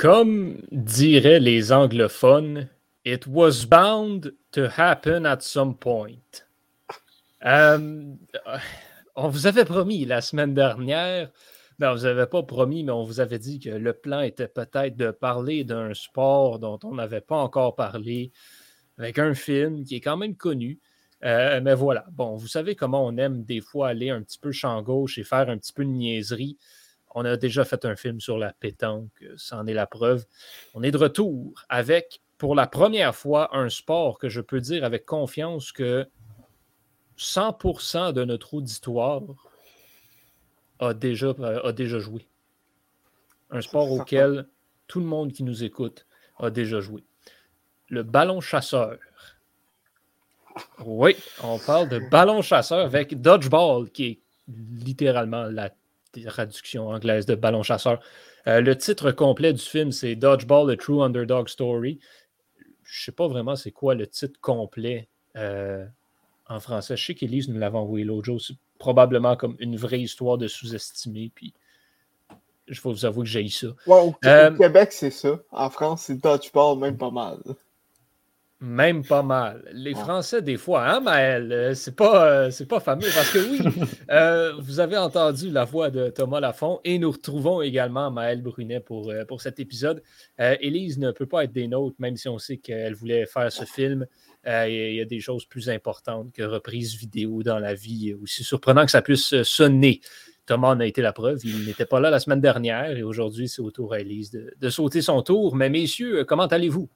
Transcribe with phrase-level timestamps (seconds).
[0.00, 2.70] Comme diraient les anglophones,
[3.04, 6.46] it was bound to happen at some point.
[7.44, 8.14] Euh,
[9.14, 11.30] on vous avait promis la semaine dernière,
[11.80, 14.96] non, vous n'avez pas promis, mais on vous avait dit que le plan était peut-être
[14.96, 18.32] de parler d'un sport dont on n'avait pas encore parlé,
[18.96, 20.78] avec un film qui est quand même connu.
[21.24, 24.50] Euh, mais voilà, bon, vous savez comment on aime des fois aller un petit peu
[24.50, 26.56] champ gauche et faire un petit peu de niaiserie.
[27.14, 30.26] On a déjà fait un film sur la pétanque, c'en est la preuve.
[30.74, 34.84] On est de retour avec, pour la première fois, un sport que je peux dire
[34.84, 36.06] avec confiance que
[37.18, 39.22] 100% de notre auditoire
[40.78, 41.34] a déjà,
[41.64, 42.26] a déjà joué.
[43.50, 44.46] Un sport auquel
[44.86, 46.06] tout le monde qui nous écoute
[46.38, 47.04] a déjà joué.
[47.88, 48.98] Le ballon chasseur.
[50.84, 55.70] Oui, on parle de ballon chasseur avec dodgeball, qui est littéralement la
[56.26, 58.00] traduction anglaise de ballon chasseur.
[58.46, 61.98] Euh, le titre complet du film, c'est Dodgeball, A True Underdog Story.
[62.82, 65.84] Je ne sais pas vraiment c'est quoi le titre complet euh,
[66.48, 66.96] en français.
[66.96, 68.40] Je sais qu'Élise nous l'avait envoyé l'autre jour.
[68.40, 71.30] C'est probablement comme une vraie histoire de sous-estimé.
[71.34, 71.54] Puis
[72.66, 73.68] je vais vous avouer que j'ai eu ça.
[73.86, 75.38] au, euh, Québec, c'est ça.
[75.50, 77.38] En France, c'est Dodgeball, même pas mal.
[78.62, 79.64] Même pas mal.
[79.72, 81.50] Les Français, des fois, hein, Maël?
[81.50, 83.58] Euh, c'est pas, euh, c'est pas fameux parce que oui,
[84.10, 88.80] euh, vous avez entendu la voix de Thomas Lafont et nous retrouvons également Maël Brunet
[88.80, 90.02] pour, pour cet épisode.
[90.38, 93.64] Élise ne peut pas être des nôtres, même si on sait qu'elle voulait faire ce
[93.64, 94.06] film.
[94.46, 98.12] Il y a des choses plus importantes que reprise vidéo dans la vie.
[98.22, 100.00] Aussi surprenant que ça puisse sonner.
[100.44, 101.38] Thomas en a été la preuve.
[101.44, 104.52] Il n'était pas là la semaine dernière et aujourd'hui, c'est au tour à Élise de,
[104.58, 105.56] de sauter son tour.
[105.56, 106.90] Mais messieurs, comment allez-vous?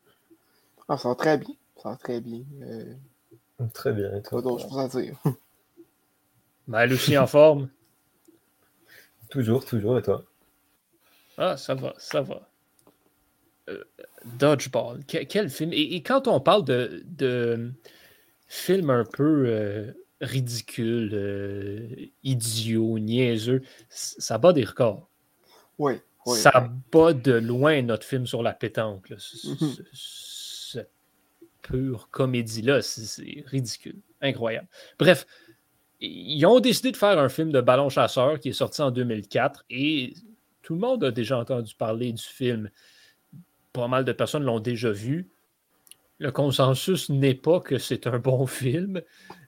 [0.88, 1.54] Ah, ça va très bien.
[1.82, 2.42] Ça va très bien.
[2.62, 2.94] Euh...
[3.72, 4.14] Très bien.
[4.16, 4.42] Et toi,
[4.78, 5.16] à dire.
[6.66, 7.68] Ben, aussi en forme.
[9.28, 10.24] Toujours, toujours, et toi?
[11.36, 12.48] Ah, ça va, ça va.
[13.68, 13.84] Euh,
[14.24, 15.70] Dodgeball, quel film?
[15.74, 17.70] Et, quand on parle de, de
[18.46, 25.10] film un peu euh, ridicule, euh, idiot, niaiseux, ça bat des records.
[25.78, 26.00] Oui.
[26.24, 29.10] oui ça bat de loin notre film sur la pétanque.
[29.10, 29.16] Là.
[29.16, 30.33] Mm-hmm
[31.64, 32.82] pure comédie-là.
[32.82, 33.96] C'est ridicule.
[34.20, 34.68] Incroyable.
[34.98, 35.26] Bref,
[36.00, 39.64] ils ont décidé de faire un film de ballon chasseur qui est sorti en 2004
[39.70, 40.14] et
[40.62, 42.70] tout le monde a déjà entendu parler du film.
[43.72, 45.30] Pas mal de personnes l'ont déjà vu.
[46.18, 49.02] Le consensus n'est pas que c'est un bon film,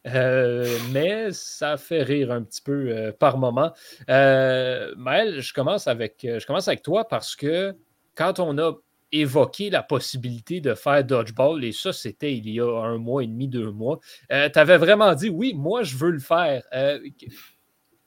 [0.09, 3.73] euh, mais ça fait rire un petit peu euh, par moment.
[4.11, 7.75] Euh, Maël, je commence, avec, je commence avec toi parce que
[8.17, 8.73] quand on a
[9.13, 13.27] évoqué la possibilité de faire dodgeball, et ça, c'était il y a un mois et
[13.27, 14.01] demi, deux mois.
[14.33, 16.63] Euh, tu avais vraiment dit oui, moi, je veux le faire.
[16.75, 16.99] Euh,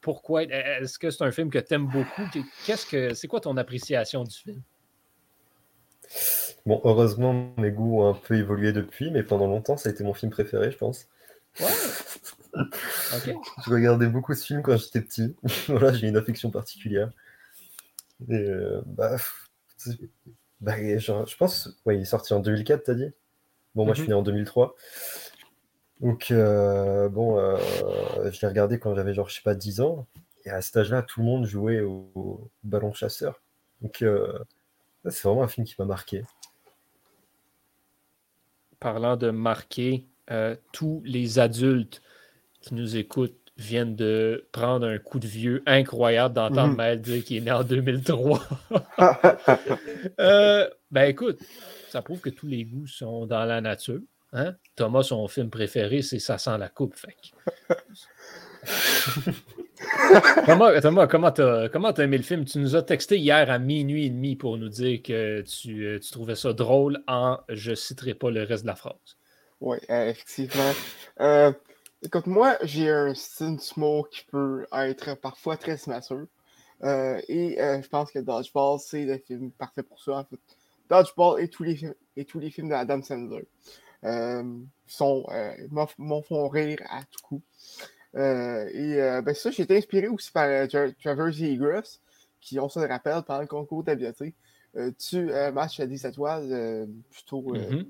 [0.01, 0.43] pourquoi?
[0.43, 2.23] Est-ce que c'est un film que tu aimes beaucoup?
[2.65, 4.61] Qu'est-ce que c'est quoi ton appréciation du film?
[6.65, 10.03] Bon, heureusement, mes goûts ont un peu évolué depuis, mais pendant longtemps, ça a été
[10.03, 11.07] mon film préféré, je pense.
[11.59, 11.67] Ouais.
[13.65, 15.35] Je regardais beaucoup ce film quand j'étais petit.
[15.67, 17.11] voilà, j'ai une affection particulière.
[18.27, 19.17] Et euh, bah,
[20.61, 23.11] bah, je pense, ouais, il est sorti en 2004, t'as dit?
[23.75, 24.15] Bon, moi, je suis mhm.
[24.15, 24.75] né en 2003.
[26.01, 27.57] Donc, euh, bon, euh,
[28.31, 30.07] je l'ai regardé quand j'avais, genre, je sais pas, 10 ans.
[30.45, 33.41] Et à cet âge-là, tout le monde jouait au, ballon chasseur.
[33.81, 34.39] Donc, euh,
[35.05, 36.23] c'est vraiment un film qui m'a marqué.
[38.79, 40.05] Parlant de marquer,
[40.71, 42.01] tous les adultes
[42.61, 46.95] qui nous écoutent viennent de prendre un coup de vieux incroyable d'entendre mmh.
[46.97, 48.41] dire qu'il est né en 2003.
[50.19, 51.39] Euh, ben écoute,
[51.89, 53.99] ça prouve que tous les goûts sont dans la nature.
[54.31, 54.55] Hein?
[54.75, 56.95] Thomas, son film préféré, c'est Ça sent la coupe.
[56.95, 57.15] Fait.
[60.81, 62.45] Thomas, comment t'as comment as aimé le film?
[62.45, 65.99] Tu nous as texté hier à minuit et demi pour nous dire que tu, euh,
[65.99, 68.95] tu trouvais ça drôle en je citerai pas le reste de la phrase.
[69.61, 70.71] Oui, effectivement.
[71.19, 71.51] Euh,
[72.01, 76.27] Écoute, moi, j'ai un style smoke qui peut être parfois très smasseur.
[76.81, 80.25] Euh, et euh, je pense que Dodgeball, c'est le film parfait pour ça.
[80.89, 83.45] Dodgeball et tous les, films, et tous les films d'Adam Sandler
[84.05, 84.43] euh,
[84.87, 85.25] sont,
[85.97, 87.41] m'en font rire à tout coup.
[88.15, 91.99] et ben ça, j'ai été inspiré aussi par Travers Egress,
[92.39, 94.35] qui, on se le rappelle, pendant le concours d'habileté,
[94.97, 97.41] tu match à 10 étoiles plutôt.
[97.41, 97.85] Mm-hmm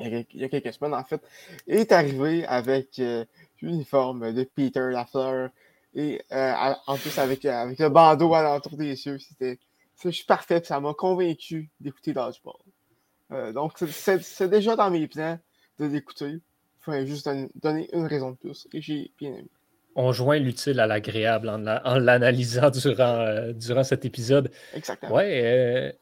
[0.00, 1.20] il y, a, quelques semaines, en fait,
[1.66, 3.24] est arrivé avec euh,
[3.60, 5.50] l'uniforme de Peter Lafleur
[5.94, 6.52] et euh,
[6.86, 9.18] en plus avec, euh, avec le bandeau à l'entour des cieux.
[9.18, 9.58] C'était
[9.96, 13.52] suis parfait, ça m'a convaincu d'écouter Dodgeball.
[13.52, 15.38] donc, c'est déjà dans mes plans
[15.80, 16.30] de l'écouter.
[16.30, 16.40] Il
[16.80, 19.48] fallait juste donner, une raison de plus et j'ai bien aimé.
[19.96, 24.52] On joint l'utile à l'agréable en, l'analysant durant, durant cet épisode.
[24.72, 25.12] Exactement.
[25.12, 25.98] Ouais,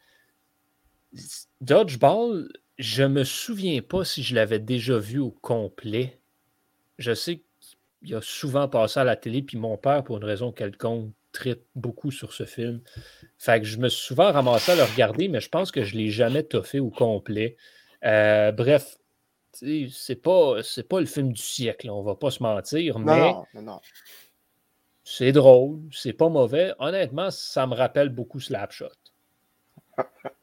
[1.62, 6.19] Dodgeball, je me souviens pas si je l'avais déjà vu au complet.
[6.99, 7.43] Je sais
[8.00, 11.64] qu'il a souvent passé à la télé, puis mon père, pour une raison quelconque, traite
[11.75, 12.81] beaucoup sur ce film.
[13.38, 15.94] Fait que je me suis souvent ramassé à le regarder, mais je pense que je
[15.94, 17.56] ne l'ai jamais toffé au complet.
[18.05, 18.96] Euh, bref,
[19.52, 20.56] c'est pas,
[20.88, 23.34] pas le film du siècle, on va pas se mentir, mais
[25.05, 26.75] c'est drôle, c'est pas mauvais.
[26.78, 28.88] Honnêtement, ça me rappelle beaucoup Slapshot.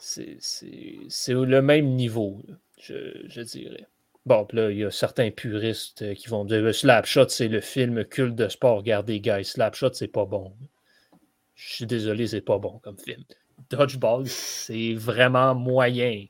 [0.00, 2.42] c'est le même niveau,
[2.78, 3.86] je, dirais.
[4.26, 8.34] Bon, là, il y a certains puristes qui vont dire Slapshot, c'est le film culte
[8.34, 8.78] de sport.
[8.78, 10.52] Regardez, guys, Slapshot, c'est pas bon.
[11.54, 13.22] Je suis désolé, c'est pas bon comme film.
[13.70, 16.26] Dodgeball, c'est vraiment moyen.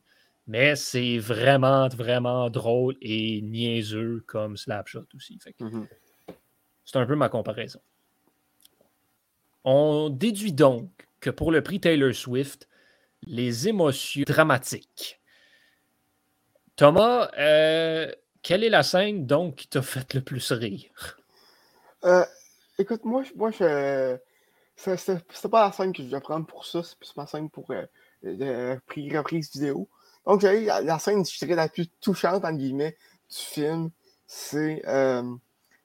[0.46, 5.38] Mais c'est vraiment, vraiment drôle et niaiseux comme Slapshot aussi.
[5.61, 5.87] Mm-hmm.
[6.84, 7.81] C'est un peu ma comparaison.
[9.62, 10.90] On déduit donc
[11.20, 12.69] que pour le prix Taylor Swift,
[13.22, 15.20] les émotions dramatiques.
[16.76, 18.11] Thomas, euh,
[18.43, 21.19] quelle est la scène donc qui t'a fait le plus rire?
[22.05, 22.25] Euh,
[22.78, 24.17] écoute, moi, moi je,
[24.76, 27.70] c'est pas la scène que je vais prendre pour ça, c'est plus ma scène pour
[27.70, 29.88] euh, reprise vidéo.
[30.26, 32.96] Donc, la, scène, je dirais, la plus touchante, en guillemets,
[33.28, 33.90] du film,
[34.26, 35.22] c'est euh,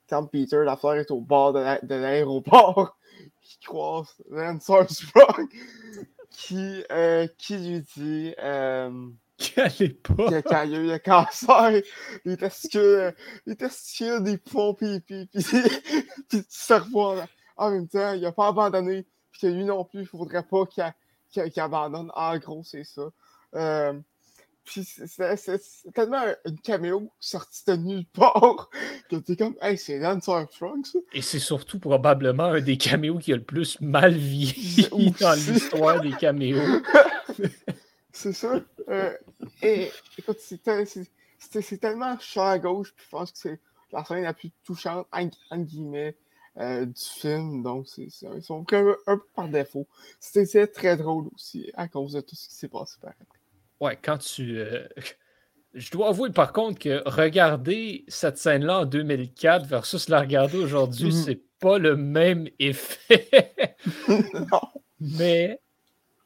[0.10, 2.98] quand Peter, la fleur est au bord de l'aéroport,
[3.42, 5.48] qui croise Lance Armstrong,
[6.36, 11.82] qui, euh, qui lui dit euh, qu'il y a eu le cancer,
[12.26, 13.14] les testicules,
[13.46, 15.44] les testicules des poumons, puis, puis, puis,
[16.30, 17.16] puis du cerveau
[17.58, 20.44] en, même temps, il n'a pas abandonné, puis que lui non plus, il ne faudrait
[20.44, 22.12] pas qu'il abandonne.
[22.16, 23.10] En gros, c'est ça.
[23.56, 23.94] Euh,
[24.66, 28.70] puis c'est tellement une caméo sortie de nulle part
[29.10, 31.00] que t'es comme, hey, c'est Lance Armstrong, ça.
[31.14, 34.90] Et c'est surtout probablement un des caméos qui a le plus mal vieilli
[35.20, 36.82] dans l'histoire des caméos.
[38.12, 38.60] c'est ça.
[38.90, 39.14] Euh,
[39.62, 43.60] et écoute, c'est tellement champ à gauche, puis je pense que c'est
[43.92, 46.18] la scène la plus touchante, en, guillemets,
[46.58, 47.62] euh, du film.
[47.62, 49.88] Donc, c'est ils sont un, un, peu par défaut.
[50.20, 53.35] C'était très drôle aussi à cause de tout ce qui s'est passé par après.
[53.80, 54.60] Ouais, quand tu.
[54.60, 54.88] Euh,
[55.74, 61.08] je dois avouer par contre que regarder cette scène-là en 2004 versus la regarder aujourd'hui,
[61.08, 61.12] mhm.
[61.12, 63.56] c'est pas le même effet.
[64.08, 64.62] non.
[65.00, 65.60] Mais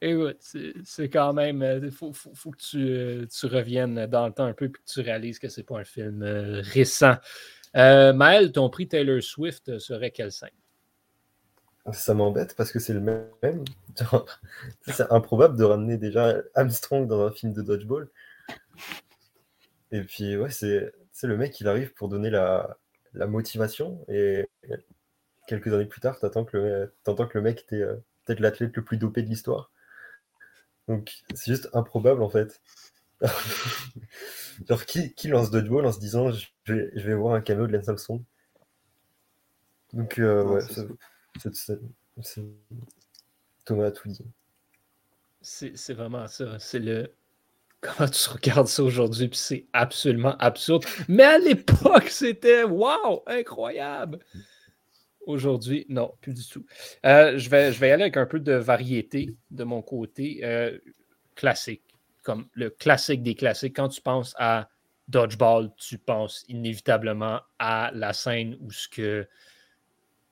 [0.02, 0.38] écoute,
[0.84, 1.58] c'est quand même.
[1.58, 4.72] Il euh, faut, faut, que tu, euh, tu, reviennes dans le temps un peu et
[4.72, 7.16] que tu réalises que c'est pas un film récent.
[7.74, 10.50] Maël, ton prix Taylor Swift serait quelle scène?
[11.94, 13.64] Ça m'embête parce que c'est le même.
[14.88, 18.10] c'est improbable de ramener déjà Armstrong dans un film de dodgeball.
[19.92, 20.92] Et puis, ouais, c'est
[21.24, 22.78] le mec, il arrive pour donner la,
[23.14, 24.06] motivation.
[24.08, 24.48] Et
[25.48, 28.84] quelques années plus tard, t'entends que, le, que le mec était euh, peut-être l'athlète le
[28.84, 29.72] plus dopé de l'histoire.
[30.88, 32.62] Donc, c'est juste improbable en fait.
[34.68, 37.68] Genre, qui, qui, lance dodgeball en se disant je vais, je vais voir un caméo
[37.68, 38.24] de Lance Armstrong?
[39.94, 40.62] Donc, euh, ouais,
[43.66, 43.92] Thomas a.
[45.42, 46.60] C'est vraiment ça.
[46.60, 47.14] C'est le.
[47.82, 50.84] Comment tu regardes ça aujourd'hui, puis c'est absolument absurde.
[51.08, 54.20] Mais à l'époque, c'était waouh, incroyable.
[55.26, 56.66] Aujourd'hui, non, plus du tout.
[57.06, 60.42] Euh, je, vais, je vais y aller avec un peu de variété de mon côté.
[60.44, 60.78] Euh,
[61.40, 61.84] classique,
[62.22, 63.78] comme le classique des classiques.
[63.78, 64.68] Quand tu penses à
[65.08, 69.26] Dodgeball, tu penses inévitablement à la scène où ce que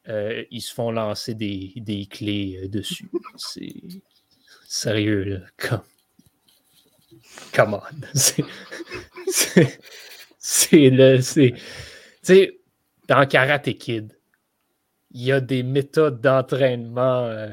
[0.09, 3.09] euh, ils se font lancer des, des clés euh, dessus.
[3.35, 3.73] C'est
[4.65, 5.39] sérieux, là.
[5.57, 5.81] Comme...
[7.53, 7.81] Come on.
[10.39, 11.17] C'est le.
[11.17, 11.53] Tu
[12.21, 12.59] sais,
[13.07, 14.17] dans Karate Kid,
[15.11, 17.49] il y a des méthodes d'entraînement euh,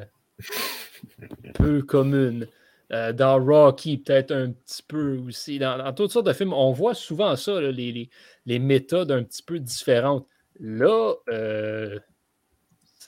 [1.54, 2.46] peu communes.
[2.90, 5.58] dans Rocky, peut-être un petit peu aussi.
[5.58, 8.11] Dans, toutes sortes de films, on voit souvent ça, les, les,
[8.46, 10.26] les, méthodes un petit peu différentes.
[10.61, 11.14] Là,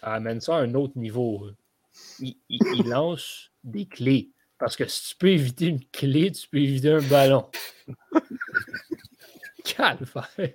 [0.07, 1.51] ça amène ça à un autre niveau.
[2.21, 2.37] Il,
[2.87, 4.31] lance des clés.
[4.57, 7.51] Parce que si tu peux éviter une clé, tu peux éviter un ballon.
[9.65, 10.53] Calvaire.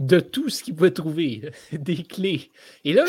[0.00, 2.50] De tout ce qu'il pouvait trouver, des clés.
[2.82, 3.04] Et là,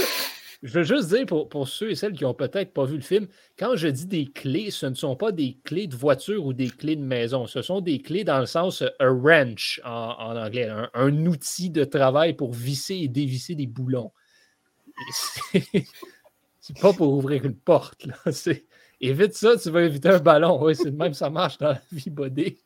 [0.64, 3.28] je veux juste dire pour, ceux et celles qui n'ont peut-être pas vu le film,
[3.58, 6.70] quand je dis des clés, ce ne sont pas des clés de voiture ou des
[6.70, 7.48] clés de maison.
[7.48, 12.34] Ce sont des clés dans le sens a wrench en, anglais, un, outil de travail
[12.34, 14.12] pour visser et dévisser des boulons.
[16.60, 18.06] C'est pas pour ouvrir une porte.
[18.06, 18.16] Là.
[19.02, 20.64] Évite ça, tu vas éviter un ballon.
[20.64, 22.60] Oui, c'est même, ça marche dans la vie bodée.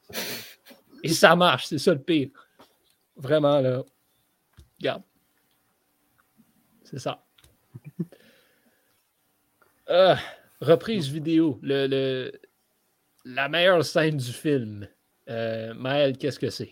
[1.02, 2.28] Et ça marche, c'est ça le pire.
[3.16, 3.84] Vraiment, là.
[4.78, 5.04] Regarde.
[6.84, 7.25] C'est ça.
[9.90, 10.16] Euh,
[10.62, 11.60] reprise vidéo.
[11.62, 12.32] Le, le,
[13.26, 14.88] la meilleure scène du film.
[15.30, 16.72] Euh, Maël, qu'est-ce que c'est?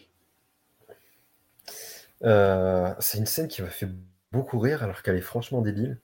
[2.24, 3.89] Euh, c'est une scène qui m'a fait
[4.32, 6.00] beaucoup rire alors qu'elle est franchement débile.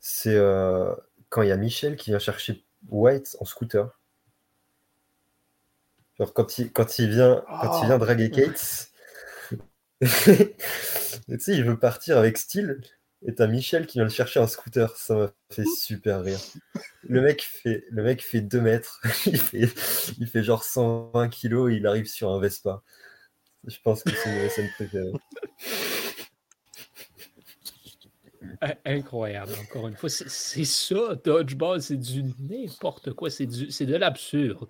[0.00, 0.94] C'est euh,
[1.28, 4.00] quand il y a Michel qui vient chercher White en scooter.
[6.18, 8.90] Genre quand il, quand il, vient, quand il vient draguer Kate,
[10.00, 10.08] tu
[11.38, 12.80] sais, il veut partir avec style.
[13.26, 14.94] Et t'as Michel qui vient le chercher en scooter.
[14.96, 16.40] Ça m'a fait super rire.
[17.02, 19.00] Le mec fait, le mec fait 2 mètres.
[19.26, 19.70] Il fait,
[20.18, 21.72] il fait genre 120 kilos.
[21.72, 22.82] il arrive sur un Vespa.
[23.66, 25.12] Je pense que c'est une scène préférée.
[28.84, 30.10] Incroyable, encore une fois.
[30.10, 33.30] C'est ça, Dodgeball, c'est du n'importe quoi.
[33.30, 34.68] C'est de l'absurde.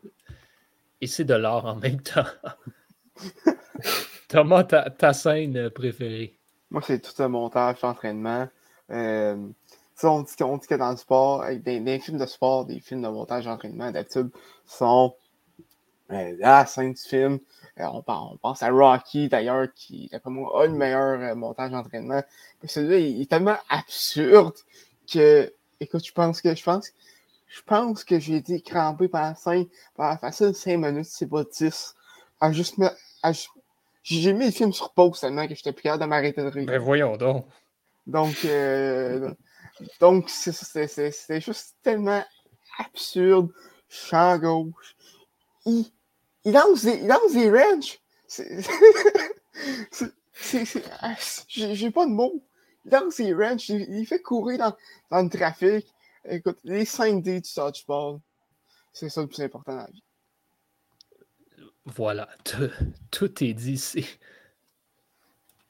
[1.00, 2.25] Et c'est de l'art en même temps.
[4.28, 6.38] Thomas, ta, ta, scène préférée?
[6.74, 8.48] Moi, c'est tout un montage d'entraînement.
[8.90, 9.36] Euh,
[10.02, 13.02] on, dit, on dit que dans le sport, avec des, films de sport, des films
[13.02, 14.30] de montage d'entraînement, d'habitude,
[14.66, 15.14] sont
[16.10, 17.38] euh, la scène du film.
[17.78, 22.24] Euh, on, on, pense à Rocky, d'ailleurs, qui, d'après moi, a le meilleur montage d'entraînement.
[22.64, 24.56] Celui-là, il, est tellement absurde
[25.06, 26.88] que, écoute, je pense que, je pense,
[27.46, 31.94] je pense que j'ai été crampé pendant 5, pendant facile 5 minutes, c'est pas 10,
[32.40, 32.88] à juste me,
[34.04, 36.66] j'ai mis le film sur pause tellement que j'étais plus capable de m'arrêter de rire.
[36.66, 37.46] Ben voyons donc.
[38.06, 39.32] Donc, euh,
[39.99, 42.23] donc c'était juste tellement
[42.78, 43.50] absurde.
[43.88, 44.96] Champ gauche.
[45.64, 45.87] Il,
[46.44, 47.99] il lance des, il lance des wrenches.
[51.00, 51.14] Ah,
[51.49, 52.44] j'ai pas de mots.
[52.84, 53.68] Il lance des wrenches.
[53.68, 54.76] Il, fait courir dans,
[55.11, 55.87] dans, le trafic.
[56.28, 58.18] Écoute, les 5D du dodgeball,
[58.92, 60.02] c'est ça le plus important dans la vie.
[61.86, 62.28] Voilà,
[63.10, 64.18] tout est dit ici.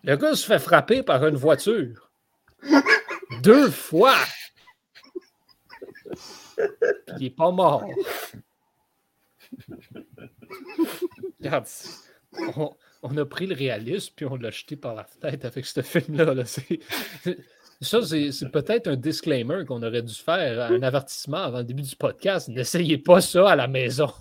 [0.04, 2.10] Le gars se fait frapper par une voiture.
[3.42, 4.16] Deux fois.
[6.58, 7.88] il n'est pas mort.
[11.40, 11.66] Regarde,
[13.02, 16.44] on, a pris le réalisme puis on l'a jeté par la fenêtre avec ce film-là.
[17.80, 21.96] Ça, c'est peut-être un disclaimer qu'on aurait dû faire, un avertissement avant le début du
[21.96, 22.48] podcast.
[22.48, 24.12] N'essayez pas ça à la maison.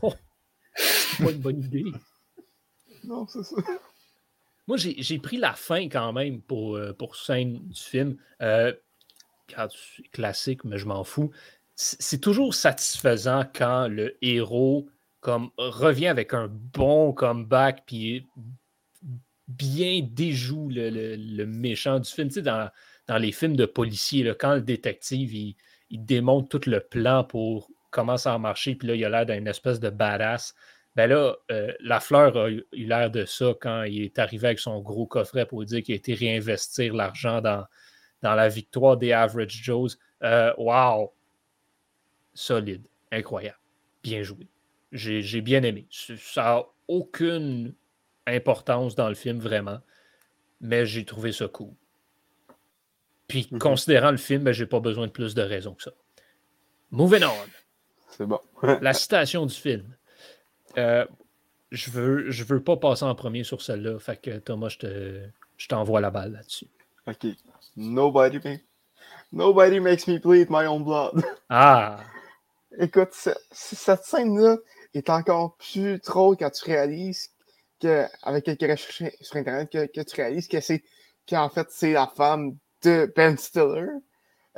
[0.75, 1.86] C'est pas une bonne idée.
[3.03, 3.56] Non, c'est ça.
[4.68, 8.18] Moi, j'ai pris la fin quand même pour, euh, pour scène du film.
[8.42, 8.74] Euh,
[10.12, 11.32] classique, mais je m'en fous.
[11.75, 14.88] C'est toujours satisfaisant quand le héros
[15.20, 18.27] comme, revient avec un bon comeback puis
[19.48, 22.30] bien déjoue le, méchant du film.
[22.30, 22.70] Tu sais, dans,
[23.08, 25.56] dans les films de policiers, là, quand le détective il,
[25.89, 29.25] il, démontre tout le plan pour comment ça a marché, puis là, il a l'air
[29.25, 30.53] d'une espèce de badass.
[30.95, 34.59] Ben là, euh, la fleur a eu l'air de ça quand il est arrivé avec
[34.59, 37.65] son gros coffret pour dire qu'il a été réinvestir l'argent dans,
[38.21, 39.97] dans la victoire des Average Joes.
[40.23, 41.13] Euh, wow!
[42.33, 43.59] Solide, incroyable,
[44.03, 44.47] bien joué.
[44.91, 45.88] J'ai bien aimé.
[45.89, 47.73] Ça n'a aucune
[48.27, 49.79] importance dans le film, vraiment,
[50.62, 51.73] mais j'ai trouvé ça cool.
[53.27, 53.59] Puis, mhm.
[53.59, 55.91] considérant le film, ben, j'ai pas besoin de plus de raisons que ça.
[56.91, 57.62] Moving on.
[58.17, 58.39] C'est bon.
[58.63, 59.96] la citation du film.
[60.77, 61.05] Euh,
[61.72, 64.00] je veux, je veux pas passer en premier sur celle-là.
[64.00, 66.67] Fait que Thomas, je t'envoie la balle là-dessus.
[67.08, 67.25] OK.
[67.75, 68.39] Nobody,
[69.32, 71.24] Nobody makes me bleed my own blood.
[71.50, 72.00] Ah!
[72.79, 73.10] Écoute,
[73.51, 74.58] cette scène-là
[74.93, 77.29] est encore plus trop quand tu réalises
[77.82, 80.84] que, avec quelques recherches sur Internet, que, tu réalises que c'est
[81.27, 83.88] qu'en fait, c'est la femme de Ben Stiller.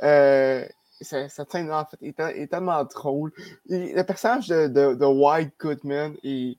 [0.02, 0.66] Euh,
[1.00, 3.32] cette scène-là, en fait, est, tellement drôle.
[3.68, 6.58] le personnage de, de, White Goodman est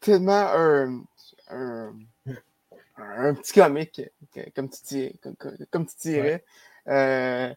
[0.00, 1.02] tellement un,
[1.48, 4.00] un, petit comique,
[4.54, 5.18] comme tu, dis,
[5.70, 6.44] comme, tu dirais.
[6.88, 7.54] Euh,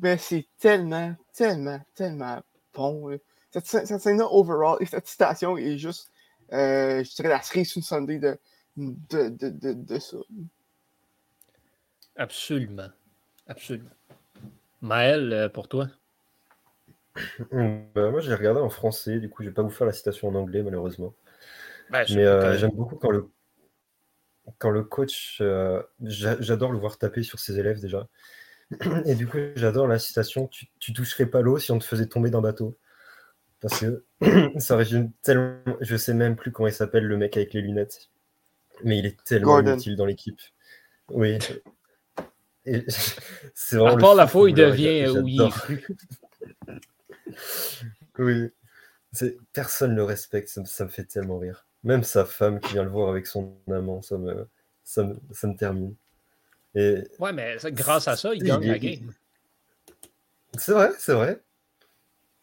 [0.00, 2.40] mais c'est tellement, tellement, tellement
[2.72, 3.18] bon.
[3.50, 6.10] Cette, cette scène-là, overall, et cette citation est juste,
[6.52, 8.38] euh, je dirais, la cerise sur Sunday de,
[8.76, 10.18] de, de, de ça.
[12.16, 12.90] Absolument.
[13.48, 13.90] Absolument.
[14.82, 15.88] Maël, euh, pour toi?
[17.94, 20.28] Bah, moi, j'ai regardé en français, du coup, je vais pas vous faire la citation
[20.28, 21.14] en anglais, malheureusement.
[21.90, 23.28] Ben, Mais euh, j'aime beaucoup quand le,
[24.58, 28.06] quand le coach, euh, j'adore le voir taper sur ses élèves déjà.
[29.06, 32.06] Et du coup, j'adore la citation tu, tu toucherais pas l'eau si on te faisait
[32.06, 32.78] tomber d'un bateau.
[33.60, 34.04] Parce que
[34.58, 35.58] ça résume tellement.
[35.80, 38.08] Je sais même plus comment il s'appelle le mec avec les lunettes.
[38.84, 40.40] Mais il est tellement utile dans l'équipe.
[41.10, 41.38] Oui,
[43.54, 45.40] c'est à part la fois, il devient oui.
[48.18, 48.50] oui.
[49.52, 51.66] Personne ne le respecte, ça, me fait tellement rire.
[51.82, 54.46] Même sa femme qui vient le voir avec son amant, ça me,
[54.84, 55.94] ça me, termine.
[56.74, 59.12] Et ouais, mais grâce à ça, il gagne la game.
[60.58, 61.42] C'est vrai, c'est vrai.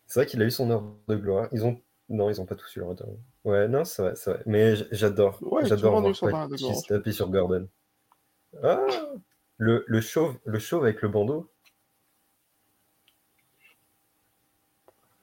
[0.07, 1.47] C'est vrai qu'il a eu son heure de gloire.
[1.51, 1.79] Ils ont.
[2.09, 3.19] Non, ils ont pas tous eu leur heure de gloire.
[3.43, 4.43] Ouais, non, c'est vrai, c'est vrai.
[4.45, 5.37] Mais j'adore.
[5.41, 7.67] Ouais, j'adore voir se taper sur Gordon.
[8.63, 8.85] Ah
[9.57, 11.49] le, le, chauve, le chauve avec le bandeau.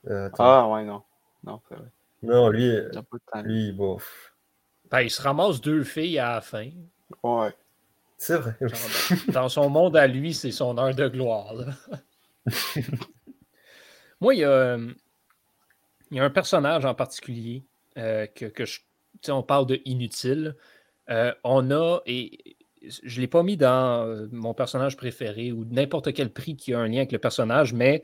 [0.07, 0.29] Euh.
[0.37, 1.01] Ah, ouais, non.
[1.43, 1.87] Non, c'est vrai.
[2.23, 3.41] Non, lui, T'as pas de temps.
[3.43, 3.97] lui bon,
[4.89, 6.69] Ben, il se ramasse deux filles à la fin.
[7.23, 7.53] Ouais.
[8.17, 8.55] c'est vrai.
[8.61, 11.53] Genre, dans- son monde à lui, c'est son heure de gloire.
[11.53, 11.65] là.
[14.21, 14.93] Moi, il y, a, euh,
[16.11, 17.63] il y a un personnage en particulier
[17.97, 18.79] euh, que, que je.
[18.79, 18.85] tu
[19.23, 20.55] sais, on parle de inutile.
[21.09, 22.55] Euh, on a, et
[23.03, 26.73] je ne l'ai pas mis dans euh, mon personnage préféré ou n'importe quel prix qui
[26.73, 28.03] a un lien avec le personnage, mais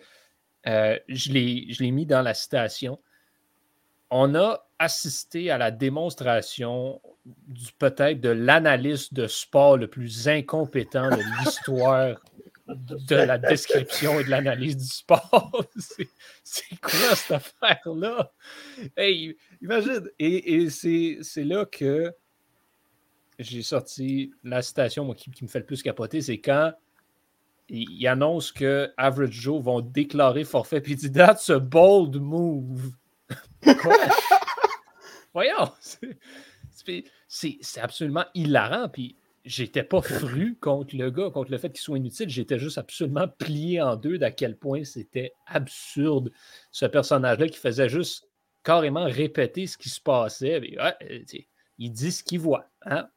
[0.67, 2.99] euh, je l'ai mis dans la citation.
[4.09, 11.09] On a assisté à la démonstration du peut-être de l'analyste de sport le plus incompétent
[11.09, 12.17] de l'histoire
[12.67, 15.65] de la description et de l'analyse du sport.
[16.43, 18.31] C'est- quoi cette affaire-là?
[18.97, 20.09] Hey, imagine!
[20.19, 22.13] Et, et c'est c'est là que
[23.39, 26.73] j'ai sorti la citation moi, qui, qui me fait le plus capoter, c'est quand
[27.69, 32.17] il, il annonce que Average Joe vont déclarer forfait, puis il dit That's a bold
[32.17, 32.91] move.
[35.33, 35.71] Voyons!
[37.27, 41.97] c'est- absolument hilarant, puis j'étais pas fru contre le gars, contre le fait qu'il soit
[41.97, 42.29] inutile.
[42.29, 46.31] J'étais juste absolument plié en deux d'à quel point c'était absurde,
[46.71, 48.27] ce personnage-là qui faisait juste
[48.63, 50.59] carrément répéter ce qui se passait.
[50.59, 51.23] Mais, ouais, euh,
[51.77, 52.69] il dit ce qu'il voit.
[52.83, 53.07] Hein?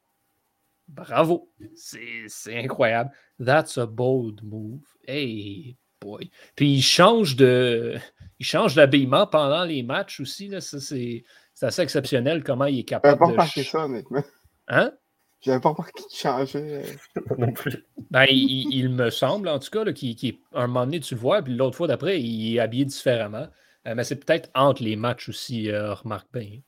[0.89, 1.51] Bravo.
[1.77, 3.11] C'est incroyable.
[3.45, 4.83] That's a bold move.
[5.07, 6.31] Hey, boy.
[6.57, 7.97] Puis il change de.
[8.39, 10.49] Il change d'habillement pendant les matchs aussi.
[10.49, 10.61] Là.
[10.61, 13.33] Ça, c'est c'est assez exceptionnel comment il est J'avais capable pas de.
[13.33, 14.23] remarqué ch- ça, honnêtement.
[14.69, 14.93] Hein?
[15.41, 16.85] J'avais pas remarqué qu'il changeait.
[17.39, 17.85] non plus.
[18.11, 21.15] Ben, il, il me semble, en tout cas, là, qu'il, qu'il- un moment donné, tu
[21.15, 23.47] le vois, puis l'autre fois d'après, il est habillé différemment.
[23.87, 26.61] Euh, mais c'est peut-être entre les matchs aussi, euh, remarque bien.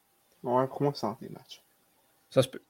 [0.42, 1.62] Ouais, pour moi, c'est entre les matchs.
[2.30, 2.60] Ça se peut.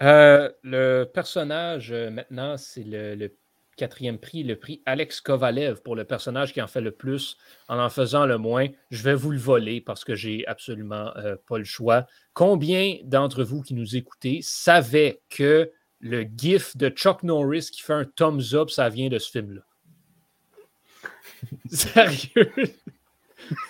[0.00, 3.34] Euh, le personnage, euh, maintenant, c'est le,
[3.76, 7.36] quatrième prix, le prix Alex Kovalev pour le personnage qui en fait le plus
[7.68, 8.66] en en faisant le moins.
[8.90, 12.06] Je vais vous le voler parce que j'ai absolument euh, pas le choix.
[12.34, 17.92] Combien d'entre vous qui nous écoutez savaient que le gif de Chuck Norris qui fait
[17.92, 19.62] un thumbs up, ça vient de ce film-là?
[21.70, 22.52] Sérieux?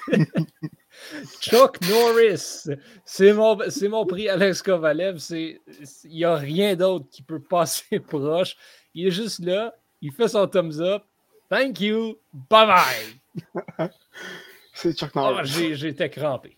[1.41, 2.65] Chuck Norris,
[3.05, 5.19] c'est mon, c'est mon prix Alex Kovalev.
[5.19, 5.61] C'est-
[6.05, 8.57] Il n'y a rien d'autre qui peut passer proche.
[8.95, 11.03] Il est juste là, il fait son thumbs up.
[11.51, 13.89] Thank you, bye bye.
[14.75, 15.49] C'est Chuck Ah, Norris.
[15.49, 16.57] j'ai- J'étais crampé.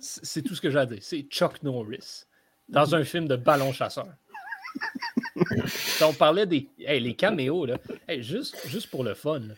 [0.00, 0.98] C'est c'est tout ce que j'ai à dire.
[1.02, 2.24] C'est Chuck Norris
[2.68, 4.06] dans un film de ballon chasseur.
[6.02, 7.78] on parlait des hey, les caméos, là.
[8.08, 9.40] Hey, juste, juste pour le fun.
[9.40, 9.54] là.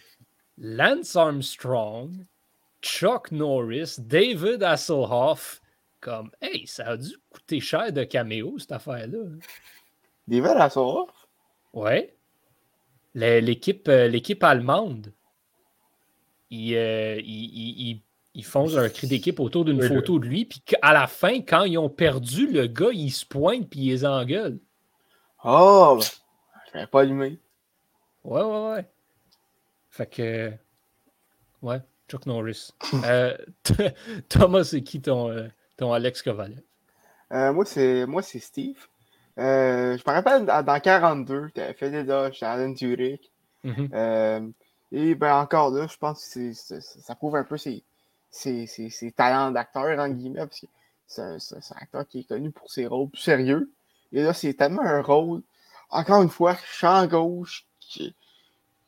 [0.58, 2.26] Lance Armstrong,
[2.82, 5.60] Chuck Norris, David Hasselhoff,
[6.00, 9.18] comme Hey, ça a dû coûter cher de caméo, cette affaire-là.
[10.56, 11.06] À soir.
[11.72, 12.14] Ouais.
[13.14, 15.12] L'équipe euh, l'équipe allemande,
[16.50, 18.00] ils, euh, ils, ils- ils-
[18.34, 21.42] ils font un cri d'équipe autour d'une Oui, photo de lui, puis à la fin,
[21.42, 24.58] quand ils ont perdu, le gars, il se pointe puis il les engueule.
[25.44, 25.98] Oh,
[26.72, 27.38] ben, je pas allumé.
[28.24, 28.86] Ouais, ouais, ouais.
[29.92, 30.50] Fait que.
[31.60, 32.72] Ouais, Chuck Norris.
[33.04, 33.36] Euh,
[34.28, 36.60] Thomas, c'est qui ton, euh, ton Alex Kovalev?
[37.32, 38.86] Euh, moi, c'est moi c'est Steve.
[39.38, 42.72] Euh, je me rappelle dans, dans 42, tu avais fait des Alan.
[43.64, 43.88] Mhm.
[43.92, 44.48] Euh,
[44.90, 47.82] et ben encore là, je pense que ça prouve un peu ses,
[48.30, 50.66] ses, ses- ses talents d'acteur, en guillemets, parce que
[51.06, 51.36] c'est un,
[51.76, 53.70] acteur qui est connu pour ses rôles plus sérieux.
[54.12, 55.42] Et là, c'est tellement un rôle,
[55.90, 58.14] encore une fois, champ gauche, qui,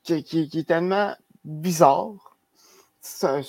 [0.04, 2.36] qui, qui- qui est tellement bizarre.
[3.00, 3.44] C'est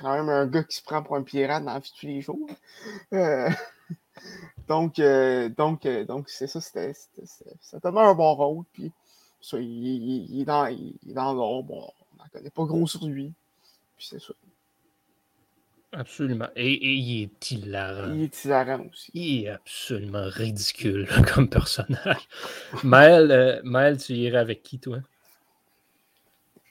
[0.00, 2.06] quand même un gars qui se prend pour un pirate dans la vie de tous
[2.06, 2.48] les jours.
[3.12, 3.48] Euh,
[4.68, 6.92] donc, euh, donc, euh, donc c'est ça, c'était
[7.82, 8.64] tellement un bon rôle.
[8.72, 8.92] Puis,
[9.40, 12.86] ça, il, il- il est dans, il, est dans l'ombre, on n'en connaît pas gros
[12.86, 13.32] sur lui.
[13.96, 14.34] Puis c'est ça.
[15.92, 16.48] Absolument.
[16.56, 18.14] Et, et il est hilarant.
[18.14, 19.10] Il est hilarant aussi.
[19.14, 22.28] Il est absolument ridicule comme personnage.
[22.82, 24.98] Maël, euh, Maël, tu irais avec qui, toi?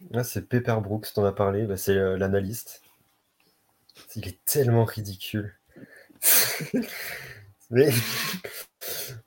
[0.10, 2.82] Là, c'est Pepper Brooks, t'en as parlé, bah, c'est euh, l'analyste.
[4.16, 5.56] Il est tellement ridicule.
[7.70, 7.90] Mais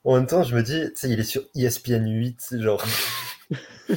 [0.04, 2.84] en même temps, je me dis, tu sais, il est sur ESPN 8, genre.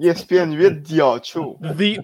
[0.00, 1.58] ESPN 8, The Show.
[1.62, 1.98] The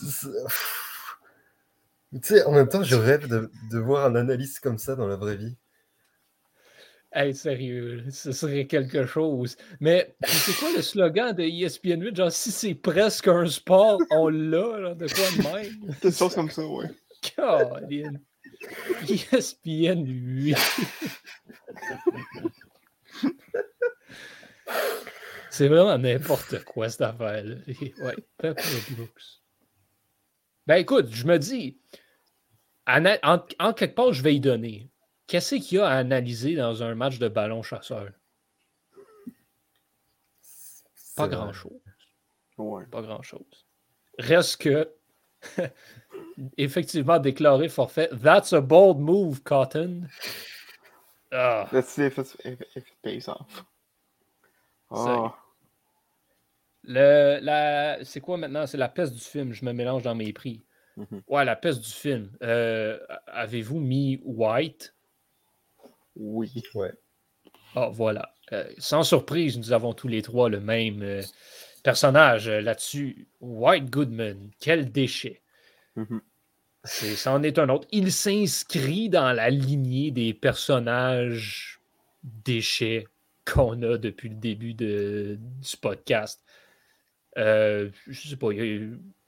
[0.00, 0.28] c'est-
[2.10, 5.06] Tu sais, en même temps, je rêve de, de voir un analyste comme ça dans
[5.06, 5.56] la vraie vie.
[7.10, 9.56] Hey, sérieux, ce serait quelque chose.
[9.80, 12.16] Mais c'est quoi le slogan de ESPN 8?
[12.16, 15.94] Genre, si c'est presque un sport, on l'a, de quoi de même?
[16.02, 16.86] Des choses comme ça, ouais.
[17.22, 18.20] Caroline.
[19.08, 20.56] ESPN 8.
[25.50, 27.56] c'est vraiment n'importe quoi, cette affaire-là.
[28.04, 29.42] Ouais, Pepper Brooks.
[30.66, 31.78] Ben écoute, je me dis,
[32.86, 33.16] en,
[33.58, 34.90] en quelque part, je vais y donner.
[35.28, 38.08] Qu'est-ce qu'il y a à analyser dans un match de ballon chasseur?
[41.16, 41.80] Pas grand-chose.
[42.56, 43.66] Pas grand-chose.
[44.18, 44.90] Reste que,
[46.56, 48.08] effectivement, déclaré forfait.
[48.22, 50.08] That's a bold move, Cotton.
[51.30, 51.68] Ah.
[51.72, 53.64] Let's see if, it pays off.
[54.90, 55.30] Oh.
[56.84, 58.66] Le, la, c'est quoi maintenant?
[58.66, 59.52] C'est la peste du film.
[59.52, 60.64] Je me mélange dans mes prix.
[60.96, 61.22] Mm-hmm.
[61.28, 62.30] Ouais, la peste du film.
[62.42, 64.94] Euh, avez-vous mis White
[66.18, 66.52] oui.
[66.74, 66.92] Ouais.
[67.74, 68.34] Ah, voilà.
[68.52, 71.22] Euh, sans surprise, nous avons tous les trois le même euh,
[71.82, 73.28] personnage euh, là-dessus.
[73.40, 74.50] White Goodman.
[74.60, 75.42] Quel déchet.
[75.96, 76.20] Mm-hmm.
[76.84, 77.86] C'en est un autre.
[77.90, 81.80] Il s'inscrit dans la lignée des personnages
[82.22, 83.06] déchets
[83.44, 86.42] qu'on a depuis le début de, du podcast.
[87.38, 88.48] Je sais pas,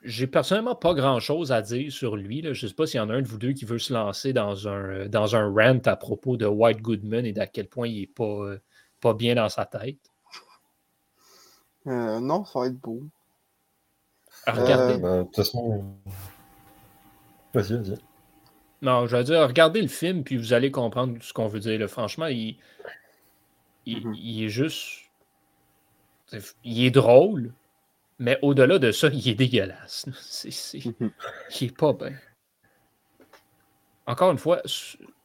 [0.02, 2.42] j'ai personnellement pas grand-chose à dire sur lui.
[2.42, 3.92] Je ne sais pas s'il y en a un de vous deux qui veut se
[3.92, 7.86] lancer dans un, dans un rant à propos de White Goodman et d'à quel point
[7.86, 8.56] il n'est pas,
[9.00, 9.98] pas bien dans sa tête.
[11.86, 13.02] Euh, non, ça va être beau.
[14.46, 14.94] regardez.
[14.94, 15.84] Euh, bah, de toute façon.
[17.54, 17.98] Vas-y, vas-y.
[18.82, 21.86] Non, je veux dire, regardez le film, puis vous allez comprendre ce qu'on veut dire.
[21.88, 22.56] Franchement, il,
[23.86, 24.18] il, mm-hmm.
[24.18, 25.00] il est juste.
[26.64, 27.52] Il est drôle,
[28.20, 30.06] mais au-delà de ça, il est dégueulasse.
[30.20, 30.94] C'est, il
[31.62, 32.12] est pas bien.
[34.06, 34.60] Encore une fois,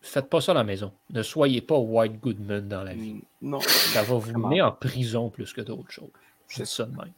[0.02, 0.92] faites pas ça à la maison.
[1.10, 3.22] Ne soyez pas White Goodman dans la vie.
[3.42, 3.60] Non.
[3.60, 6.12] Ça va vous mener en prison plus que d'autres choses.
[6.48, 7.12] C'est ça de même.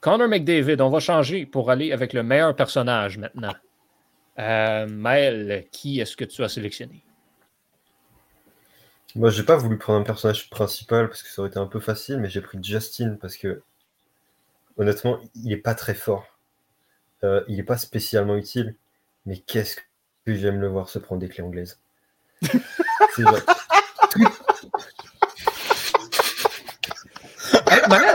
[0.00, 3.54] Connor McDavid, on va changer pour aller avec le meilleur personnage maintenant.
[4.38, 7.02] Euh, Maël, qui est-ce que tu as sélectionné?
[9.16, 11.80] Moi, j'ai pas voulu prendre un personnage principal parce que ça aurait été un peu
[11.80, 13.62] facile, mais j'ai pris Justin parce que
[14.76, 16.26] honnêtement, il n'est pas très fort.
[17.22, 18.76] Euh, il n'est pas spécialement utile,
[19.26, 19.76] mais qu'est-ce
[20.26, 21.78] que j'aime le voir se prendre des clés anglaises.
[22.42, 23.22] C'est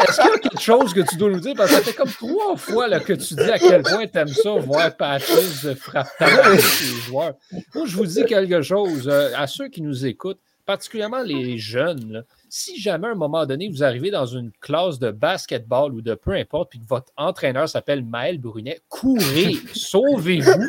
[0.08, 1.54] est-ce qu'il y a quelque chose que tu dois nous dire?
[1.56, 4.18] Parce que ça fait comme trois fois là, que tu dis à quel point tu
[4.18, 7.36] aimes ça, voir Patches frapper les joueurs.
[7.76, 9.08] Moi, je vous dis quelque chose.
[9.08, 13.70] Euh, à ceux qui nous écoutent, particulièrement les jeunes, si jamais à un moment donné,
[13.70, 17.70] vous arrivez dans une classe de basketball ou de peu importe, puis que votre entraîneur
[17.70, 20.68] s'appelle Maël Brunet, courez, sauvez-vous.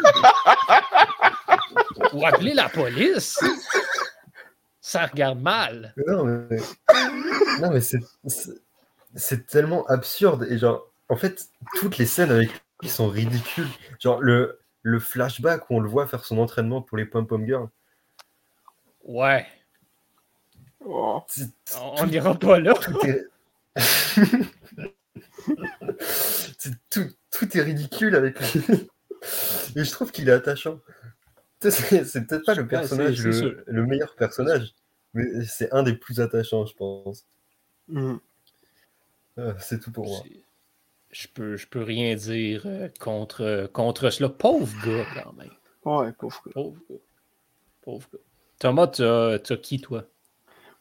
[2.12, 3.38] ou appelez la police.
[4.80, 5.94] Ça regarde mal.
[6.06, 6.58] Non, mais,
[7.60, 7.80] non, mais
[9.14, 10.46] c'est tellement absurde.
[10.50, 12.50] Et genre, en fait, toutes les scènes avec
[12.82, 13.68] lui sont ridicules.
[13.98, 17.68] Genre, le, le flashback où on le voit faire son entraînement pour les pom-pom girls.
[19.04, 19.46] Ouais.
[20.84, 21.22] Oh.
[21.98, 22.74] On n'ira pas là.
[22.74, 23.26] Tout est...
[26.90, 28.62] tout, est ridicule avec lui.
[29.76, 30.80] Et je trouve qu'il est attachant.
[31.60, 34.74] C'est peut-être pas le personnage, le, meilleur personnage,
[35.12, 37.26] mais c'est un des plus attachants, je pense.
[37.88, 38.16] Mm.
[39.36, 40.22] Ah, c'est tout pour moi.
[41.10, 44.28] Je peux, je peux rien dire euh, contre, contre cela.
[44.28, 45.50] Pauvre gars, quand même.
[45.84, 46.52] Ouais, pauvre gars.
[46.54, 46.96] Pauvre gars.
[47.82, 48.18] Pauvre gars.
[48.58, 50.06] Thomas, t'as qui, toi?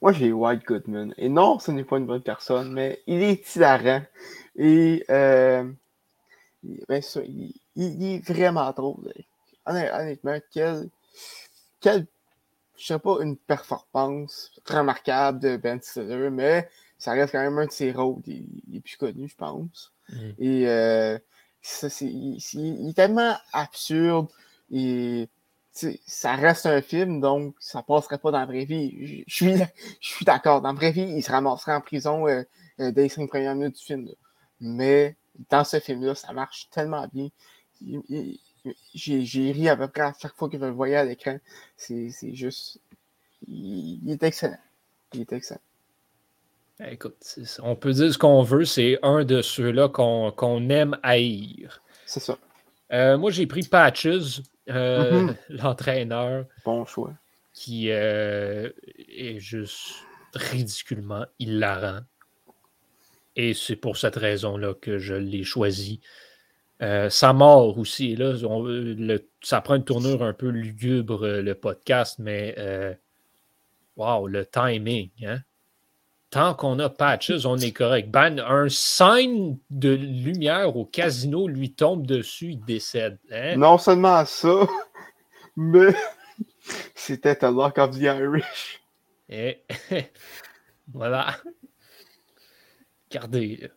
[0.01, 1.13] Moi, j'ai White Goodman.
[1.17, 4.01] Et non, ce n'est pas une bonne personne, mais il est hilarant.
[4.55, 5.69] Et euh,
[6.87, 9.13] ben, ça, il, est vraiment drôle.
[9.65, 10.89] Honnêtement, quel,
[11.81, 12.07] quel,
[12.77, 17.65] je sais pas, une performance remarquable de Ben Stiller, mais ça reste quand même un
[17.65, 19.93] de ses rôles les, plus connus, je pense.
[20.09, 20.29] Mm.
[20.39, 21.19] Et euh,
[21.61, 24.27] ça, c'est, il, est tellement absurde
[24.71, 25.29] et
[26.05, 29.23] ça reste un film, donc ça passerait pas dans la vraie vie.
[29.27, 29.55] Je suis,
[30.01, 30.61] je suis d'accord.
[30.61, 32.43] Dans la vraie vie, il se ramasserait en prison euh,
[32.79, 34.09] euh, dès les cinq premières minutes du film.
[34.61, 35.15] Mais
[35.49, 37.29] dans ce film-là, ça marche tellement bien.
[38.93, 41.37] J'ai ri à peu près à chaque fois que je le voyais à l'écran.
[41.77, 42.79] C'est juste.
[43.47, 44.59] Il, est excellent.
[45.13, 45.61] Il est excellent.
[46.77, 47.15] Ben, écoute,
[47.63, 51.81] on peut dire ce qu'on veut, c'est un de ceux-là qu'on aime haïr.
[52.05, 52.37] C'est ça.
[52.91, 54.41] Euh, moi, j'ai pris Patches.
[54.69, 55.35] Euh, mhm.
[55.49, 56.45] l'entraîneur.
[56.65, 57.13] Bon choix.
[57.53, 62.01] Qui euh, est juste ridiculement hilarant.
[63.35, 65.99] Et c'est pour cette raison-là que je l'ai choisi.
[66.81, 68.35] Euh, sa mort aussi, là,
[69.41, 72.55] ça prend une tournure un peu lugubre, le podcast, mais
[73.99, 75.41] Wow, le timing, hein?
[76.29, 78.11] Tant qu'on a patches, on est correct.
[78.11, 83.17] Ben, un sign de lumière au casino lui tombe dessus, il décède.
[83.31, 83.55] Hein?
[83.57, 84.67] Non seulement ça,
[85.55, 85.95] mais
[86.95, 88.81] c'était un Lock of the Irish.
[89.27, 89.63] Et
[90.93, 91.35] voilà.
[93.09, 93.71] Regardez,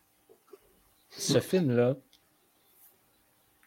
[1.11, 1.97] ce film-là,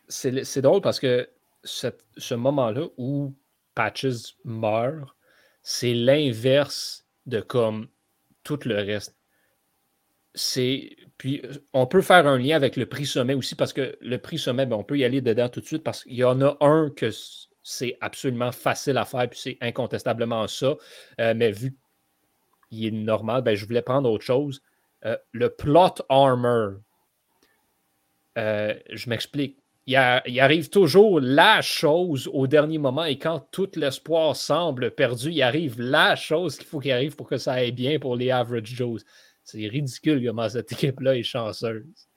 [0.07, 1.27] c'est drôle parce que
[1.63, 3.33] ce moment-là où
[3.73, 5.15] Patches meurt,
[5.63, 7.87] c'est l'inverse de comme
[8.45, 9.17] tout le reste.
[10.33, 10.95] C'est.
[11.17, 11.41] Puis,
[11.73, 14.65] on peut faire un lien avec le prix sommet aussi, parce que le prix sommet,
[14.65, 16.89] ben, on peut y aller dedans tout de suite, parce qu'il y en a un
[16.89, 17.09] que
[17.63, 20.75] c'est absolument facile à faire, puis c'est incontestablement ça.
[21.19, 21.75] Euh, mais vu
[22.69, 24.61] qu'il est normal, ben, je voulais prendre autre chose.
[25.05, 26.75] Euh, le plot armor.
[28.37, 34.35] Euh, je m'explique il, arrive toujours la chose au dernier moment et quand tout l'espoir
[34.35, 37.99] semble perdu, il arrive la chose qu'il faut qu'il arrive pour que ça aille bien
[37.99, 38.99] pour les Average Joes.
[39.43, 42.07] C'est ridicule comment cette équipe-là est chanceuse.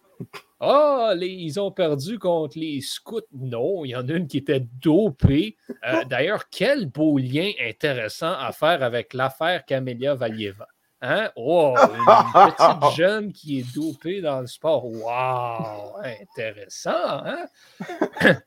[0.61, 3.21] Ah, oh, ils ont perdu contre les scouts.
[3.33, 5.57] Non, il y en a une qui était dopée.
[5.87, 10.67] Euh, d'ailleurs, quel beau lien intéressant à faire avec l'affaire Camélia Valieva.
[11.01, 11.31] Hein?
[11.37, 14.85] Oh, une petite jeune qui est dopée dans le sport.
[14.87, 16.03] Wow!
[16.03, 17.47] Intéressant, hein?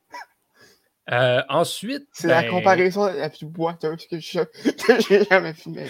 [1.10, 2.08] Euh, ensuite.
[2.14, 5.88] C'est la ben comparaison la plus boiteuse que j'ai jamais filmé.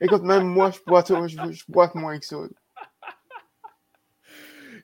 [0.00, 2.36] Écoute, même moi, je boite, je, je boite moins que ça.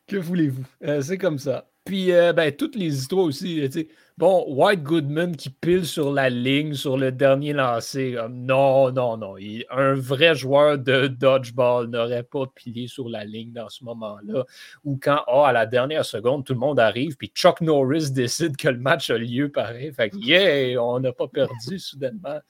[0.07, 0.64] Que voulez-vous?
[0.85, 1.68] Euh, c'est comme ça.
[1.85, 3.88] Puis, euh, ben, toutes les histoires aussi, tu sais.
[4.21, 8.19] Bon, White Goodman qui pile sur la ligne sur le dernier lancé.
[8.29, 9.37] non, non, non.
[9.71, 14.45] un vrai joueur de dodgeball n'aurait pas pilé sur la ligne dans ce moment-là.
[14.85, 18.59] Ou quand, oh, à la dernière seconde, tout le monde arrive, puis Chuck Norris décide
[18.59, 19.91] que le match a lieu pareil.
[19.91, 22.41] Fait que, yeah, on n'a pas perdu soudainement.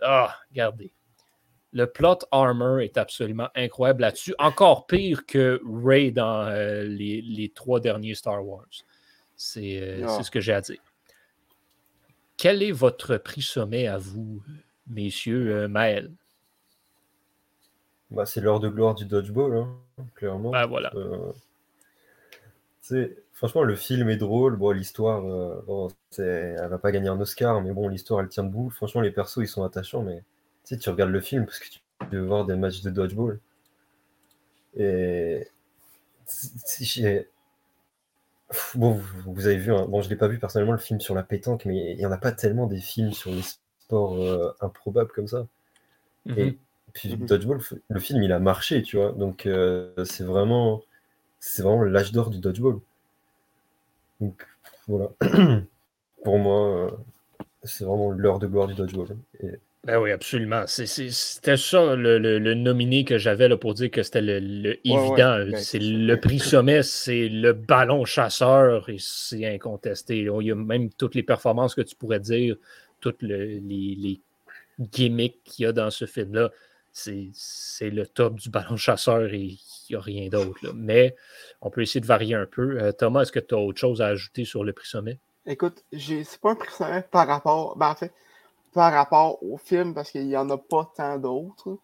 [0.00, 0.90] Ah, regardez.
[1.74, 4.34] Le plot armor est absolument incroyable là-dessus.
[4.38, 8.64] Encore pire que Ray dans euh, les, trois derniers Star Wars.
[9.36, 10.22] C'est euh, ah.
[10.22, 10.80] ce que j'ai à dire.
[12.40, 14.42] Quel est votre prix sommet à vous,
[14.86, 16.10] messieurs euh, Maël?
[18.10, 19.68] Bah, c'est l'heure de gloire du dodgeball, hein,
[20.14, 20.50] clairement.
[20.50, 20.90] Bah, voilà.
[20.94, 21.32] Euh,
[23.34, 24.56] franchement, le film est drôle.
[24.56, 28.44] Bon, l'histoire, euh, bon, elle va pas gagner un Oscar, mais bon, l'histoire, elle tient
[28.44, 28.70] debout.
[28.70, 30.22] Franchement, les persos, ils sont attachants, mais
[30.64, 33.38] tu regardes le film parce que tu veux voir des matchs de dodgeball.
[34.78, 35.46] Et
[38.74, 39.86] Bon, vous avez vu, hein.
[39.88, 42.06] bon, je ne l'ai pas vu personnellement le film sur la pétanque, mais il n'y
[42.06, 45.46] en a pas tellement des films sur les sports euh, improbables comme ça.
[46.26, 46.56] Et mhm.
[46.92, 47.26] puis mhm.
[47.26, 49.12] Dodgeball, le film, il a marché, tu vois.
[49.12, 50.82] Donc euh, c'est vraiment,
[51.38, 52.80] c'est vraiment l'âge d'or du Dodgeball.
[54.20, 54.46] Donc
[54.88, 55.10] voilà.
[56.24, 56.90] Pour moi, euh,
[57.62, 59.16] c'est vraiment l'heure de gloire du Dodgeball.
[59.40, 60.64] Et ben oui, absolument.
[60.66, 65.38] C'était ça le, nominé que j'avais pour dire que c'était le, évident.
[65.38, 70.18] Ben, c'est le prix sommet, c'est le ballon chasseur et c'est incontesté.
[70.18, 72.56] Il y a même toutes les performances que tu pourrais dire,
[73.00, 74.20] toutes les,
[74.78, 76.50] gimmicks qu'il y a dans ce film-là.
[76.92, 80.74] C'est le top du ballon chasseur et il n'y a rien d'autre.
[80.74, 81.16] Mais
[81.62, 82.78] on peut essayer de varier un peu.
[82.82, 85.18] Euh, Thomas, est-ce que tu as autre chose à ajouter sur le prix sommet?
[85.46, 87.78] Écoute, c'est pas un prix sommet par rapport.
[87.78, 88.12] Ben, en fait,
[88.72, 91.78] par rapport au film parce qu'il n'y en a pas tant d'autres.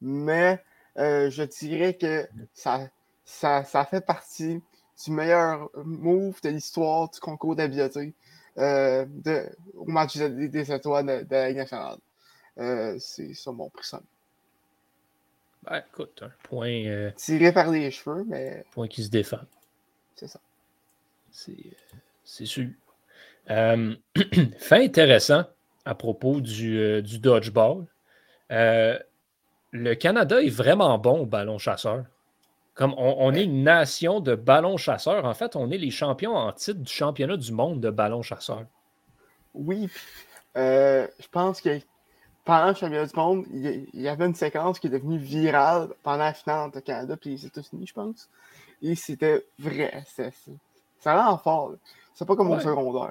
[0.00, 0.62] Mais
[0.98, 2.88] euh, je dirais que ça,
[3.24, 4.62] ça, fait partie
[5.04, 8.14] du meilleur move de l'histoire du concours d'habileté
[8.58, 9.06] euh,
[9.76, 11.98] au match des, étoiles de, la Ligue nationale.
[12.58, 13.88] Euh, c'est ça mon prix
[15.62, 17.12] Ben, écoute, un point.
[17.16, 18.64] Tiré par les cheveux, mais.
[18.72, 19.40] Point qui se défend.
[20.16, 20.40] C'est ça.
[21.30, 22.68] C'est sûr.
[23.46, 25.44] fait intéressant
[25.90, 27.84] à propos du, euh, dodgeball.
[28.52, 28.96] Euh,
[29.72, 32.04] le Canada est vraiment bon au ballon chasseur.
[32.74, 36.52] Comme on, est une nation de ballon chasseur, en fait, on est les champions en
[36.52, 38.64] titre du championnat du monde de ballon chasseur.
[39.52, 39.90] Oui,
[40.56, 41.80] euh, je pense que
[42.44, 46.18] pendant le championnat du monde, il y avait une séquence qui est devenue virale pendant
[46.18, 48.30] la finale entre le Canada et les États-Unis, je pense.
[48.80, 50.04] Et c'était vrai.
[51.00, 51.72] Ça rend fort.
[52.14, 53.10] C'est pas comme au secondaire.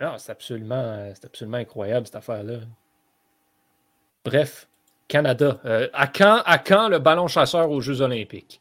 [0.00, 2.60] Non, c'est absolument, c'est absolument incroyable cette affaire-là.
[4.24, 4.68] Bref,
[5.08, 5.60] Canada.
[5.64, 8.60] Euh, à, quand, à quand le ballon chasseur aux Jeux Olympiques?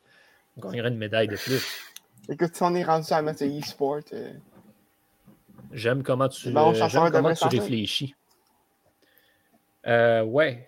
[0.58, 1.66] On gagnerait une médaille de plus.
[2.30, 4.02] Écoute, si on est rendu à mettre e-sport.
[4.14, 4.34] Euh,
[5.72, 8.16] j'aime comment tu, euh, comment tu réfléchis.
[9.86, 10.68] ouais.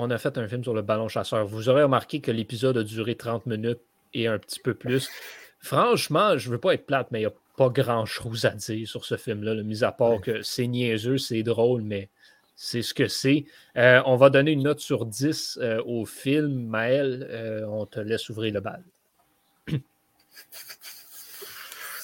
[0.00, 1.44] On a fait un film sur le ballon chasseur.
[1.44, 3.80] Vous aurez remarqué que l'épisode a duré 30 minutes
[4.14, 5.10] et un petit peu plus.
[5.58, 8.86] Franchement, je ne veux pas être plate, mais il y a pas grand-chose à dire
[8.86, 12.08] sur ce film-là, mis à part que c'est niaiseux, c'est drôle, mais
[12.54, 13.46] c'est ce que c'est.
[13.76, 16.68] Euh, on va donner une note sur 10 euh, au film.
[16.68, 18.84] Maël, euh, on te laisse ouvrir le bal.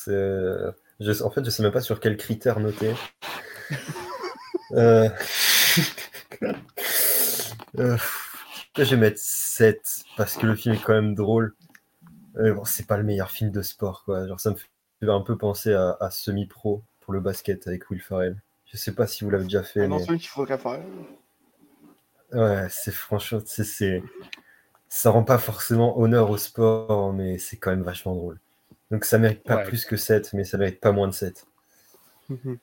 [0.06, 2.92] Je, en fait, je ne sais même pas sur quel critère noter.
[4.74, 5.56] je
[8.76, 11.54] vais mettre 7 parce que le film est quand même drôle.
[12.34, 14.26] bon, c'est pas le meilleur film de sport, quoi.
[14.26, 14.66] Genre, ça me fait
[15.12, 18.36] un peu penser à, à Semi-Pro pour le basket avec Will Ferrell.
[18.66, 19.84] Je sais pas si vous l'avez déjà fait.
[19.84, 20.04] Un mais...
[20.04, 20.80] qu'il faudrait faire.
[22.32, 24.02] Ouais, c'est franchement, c'est,
[24.88, 28.40] ça rend pas forcément honneur au sport, mais c'est quand même vachement drôle.
[28.90, 31.46] Donc ça mérite pas plus que 7, mais ça mérite pas moins de 7.
[32.28, 32.58] Mhm.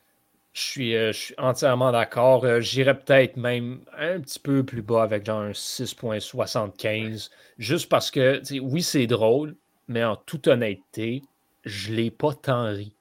[0.53, 2.43] Je suis, euh, je suis, entièrement d'accord.
[2.43, 7.29] Euh, j'irais peut-être même un petit peu plus bas avec genre un 6.75.
[7.57, 9.55] Juste parce que, oui, c'est drôle,
[9.87, 11.23] mais en toute honnêteté,
[11.63, 12.95] je l'ai pas tant ri,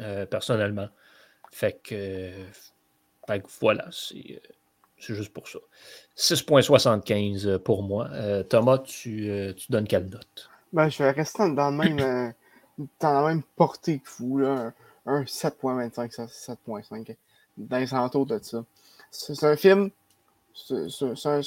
[0.00, 0.88] euh, personnellement.
[1.50, 2.32] Fait que,
[3.60, 4.40] voilà, c'est
[5.14, 5.58] juste pour ça.
[6.16, 8.08] 6.75 pour moi.
[8.12, 10.50] Euh, Thomas, tu, euh, tu, donnes quelle note?
[10.72, 12.30] Ben, je vais rester dans, le même, euh,
[13.00, 14.72] dans la même portée que vous, là,
[15.06, 17.16] un, 7.25, 7.5,
[17.56, 17.86] dans les
[18.26, 18.64] de ça.
[19.10, 19.90] C'est un film,
[20.52, 20.74] c'est
[21.26, 21.40] un,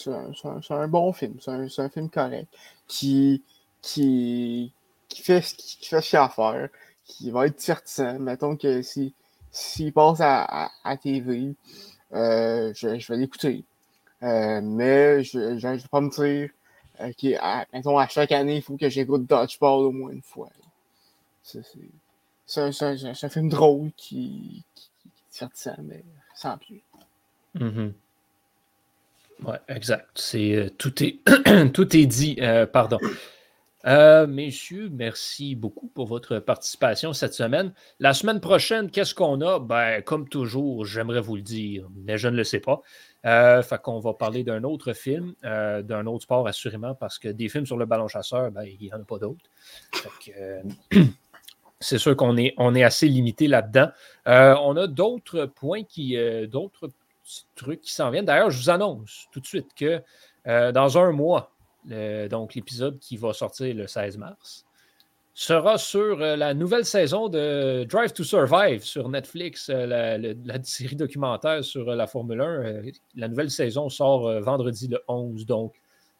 [0.69, 2.47] un, bon film, c'est un, un, film correct,
[2.87, 3.43] qui,
[3.81, 4.71] qui,
[5.09, 6.69] qui, fait, fait ce qu'il a à faire,
[7.05, 8.19] qui va être divertissant.
[8.19, 9.13] Mettons que si
[9.51, 11.53] s'il passe à, à, TV,
[12.13, 13.63] euh, je, vais l'écouter.
[14.21, 16.49] Euh, mais je ne vais pas me dire
[16.99, 20.49] euh, qu'à à chaque année, il faut que j'écoute Dodgeball au moins une fois.
[21.43, 21.61] C'est
[22.57, 26.03] un, film drôle qui, qui, qui divertissant, mais
[26.35, 26.81] sans plus.
[27.57, 27.91] Mm-hmm.
[29.45, 30.09] Oui, exact.
[30.15, 31.19] C'est, tout, est,
[31.73, 32.37] tout est dit.
[32.71, 32.99] pardon.
[33.87, 37.73] Euh, messieurs, merci beaucoup pour votre participation cette semaine.
[37.99, 39.59] La semaine prochaine, qu'est-ce qu'on a?
[39.59, 42.81] Ben, comme toujours, j'aimerais vous le dire, mais je ne le sais pas.
[43.25, 47.29] Euh, fait qu'on va parler d'un autre film, euh, d'un autre sport assurément, parce que
[47.29, 49.45] des films sur le ballon chasseur, ben, il n'y en a pas d'autres.
[50.37, 50.61] Euh,
[51.79, 53.91] c'est sûr qu'on est, assez limité là-dedans.
[54.25, 56.89] on a d'autres points qui, d'autres
[57.55, 58.25] trucs qui s'en viennent.
[58.25, 60.01] D'ailleurs, je vous annonce tout de suite que
[60.45, 61.53] dans un mois,
[61.85, 64.65] donc l'épisode qui va sortir le 16 mars,
[65.39, 69.85] sera sur euh, la nouvelle saison de Drive to Survive sur Netflix, euh,
[70.43, 72.81] la, série documentaire sur euh, la Formule 1.
[73.15, 75.75] la nouvelle saison sort vendredi le 11, donc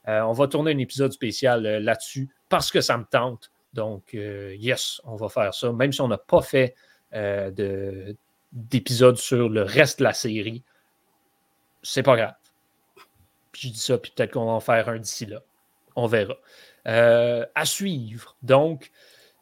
[0.07, 3.51] on va tourner un épisode spécial là-dessus parce que ça me tente.
[3.73, 6.73] Donc, yes, on va faire ça, même si on n'a pas fait
[8.51, 10.63] d'épisode sur le reste de la série.
[11.83, 12.33] C'est pas grave.
[13.51, 15.43] Puis je dis ça, puis peut-être qu'on va en faire un d'ici là
[15.99, 16.35] on verra.
[16.87, 18.37] Euh, à suivre.
[18.41, 18.91] Donc,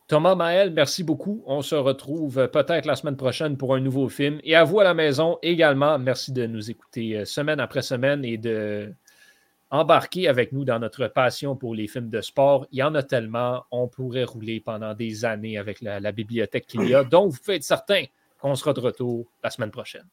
[0.08, 1.44] Thomas Maël, merci beaucoup.
[1.46, 4.40] On se retrouve peut-être la semaine prochaine pour un nouveau film.
[4.44, 8.24] Et à vous à la maison également, merci de nous écouter euh, semaine après semaine
[8.26, 8.94] et de
[9.70, 12.66] embarquer avec nous dans notre passion pour les films de sport.
[12.72, 16.68] Il y en a tellement, on pourrait rouler pendant des années avec la, la bibliothèque
[16.68, 17.04] qu'il y a.
[17.04, 18.06] Donc, vous pouvez être certain
[18.40, 20.08] qu'on sera de retour la semaine prochaine.